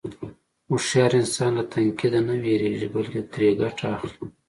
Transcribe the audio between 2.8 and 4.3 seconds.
بلکې ترې ګټه اخلي.